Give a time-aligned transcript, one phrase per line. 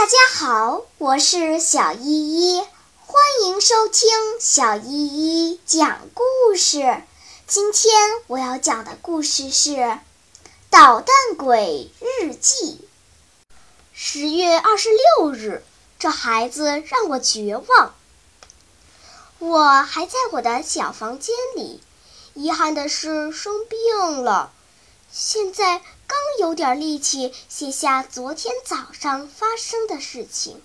[0.00, 2.58] 大家好，我是小依依，
[3.04, 4.08] 欢迎收听
[4.40, 7.02] 小依依讲故事。
[7.46, 7.92] 今天
[8.26, 9.72] 我要讲的故事是
[10.70, 12.88] 《捣蛋鬼日记》。
[13.92, 15.62] 十月二十六日，
[15.98, 17.94] 这孩子让我绝望。
[19.38, 21.82] 我还在我的小房间里，
[22.32, 24.50] 遗憾的是生病了。
[25.12, 30.60] 现在刚有点力气写下昨天早上发生的事情，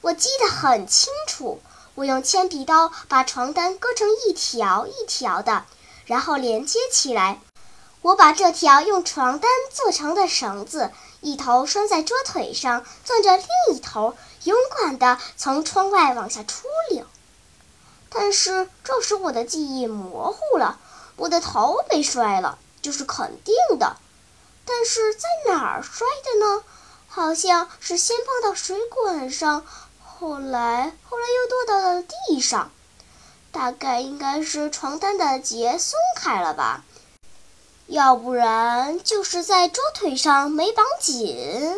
[0.00, 1.60] 我记得很清楚。
[1.96, 5.66] 我用铅笔刀把床单割成一条一条的，
[6.06, 7.42] 然后连接起来。
[8.00, 10.90] 我把这条用床单做成的绳子，
[11.20, 13.46] 一头拴在桌腿上，攥着另
[13.76, 17.04] 一头，勇敢地从窗外往下出溜。
[18.08, 20.80] 但是这时我的记忆模糊了，
[21.16, 22.58] 我的头被摔了。
[22.80, 23.94] 就是肯定的，
[24.64, 26.62] 但是在哪儿摔的呢？
[27.08, 29.66] 好像是先碰到水管上，
[30.02, 32.70] 后来后来又落到了地上，
[33.50, 36.84] 大概应该是床单的结松开了吧，
[37.86, 41.76] 要不然就是在桌腿上没绑紧。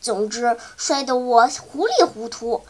[0.00, 2.64] 总之摔得我糊里糊涂，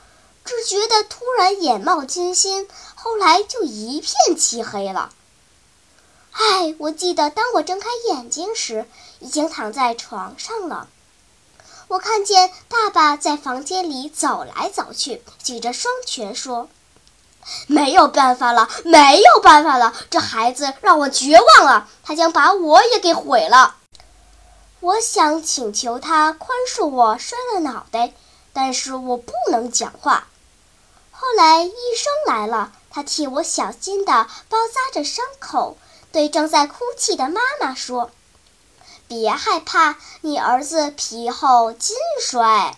[0.44, 2.66] 只觉得突然眼冒金星，
[2.96, 5.12] 后来就一片漆黑了。
[6.42, 8.86] 唉，我记得，当我睁开眼睛时，
[9.18, 10.88] 已经躺在床上了。
[11.88, 16.70] 我看见爸爸在房间里走来走去，举着双拳说
[17.68, 19.92] ：“没有办法了，没有办法了！
[20.08, 23.76] 这孩子让我绝望了，他将把我也给毁了。”
[24.80, 28.14] 我想请求他宽恕我摔了脑袋，
[28.54, 30.28] 但是我不能讲话。
[31.10, 35.76] 后来医生来了，他替我小心地包扎着伤口。
[36.12, 38.10] 对正在哭泣的妈妈说
[39.06, 42.76] ：“别害怕，你儿子皮厚筋衰。”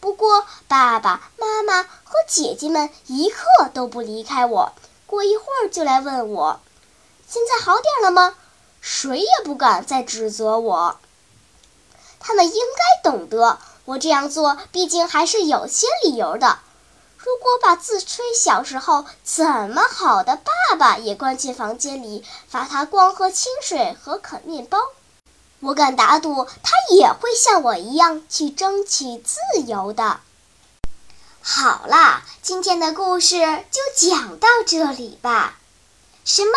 [0.00, 4.72] 不过，爸爸妈妈和姐姐们一刻都不离开我，
[5.06, 6.60] 过一会儿就来问我
[7.28, 8.34] ：“现在好点了吗？”
[8.80, 10.98] 谁也不敢再指责我。
[12.20, 16.60] 他们应该懂得，我这样做毕竟还是有些理由的。
[17.18, 24.78] 如果把自吹小时候怎么好的爸爸也关进房间里，罚他光喝清水和啃面包，
[25.58, 30.20] 我敢打赌他也会像我一样去争取自由的。
[31.42, 33.36] 好啦，今天的故事
[33.70, 35.58] 就讲到这里吧。
[36.24, 36.52] 什么？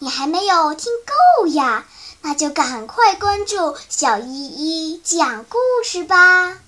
[0.00, 0.92] 你还没有听
[1.40, 1.86] 够呀？
[2.20, 6.58] 那就赶快关注小依依讲故事吧。